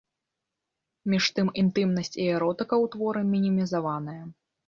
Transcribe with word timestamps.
Між 1.13 1.25
тым 1.39 1.51
інтымнасць 1.63 2.17
і 2.23 2.25
эротыка 2.37 2.75
ў 2.83 2.93
творы 2.97 3.21
мінімізаваная. 3.33 4.19